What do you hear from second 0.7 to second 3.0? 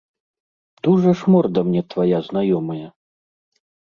Дужа ж морда мне твая знаёмая!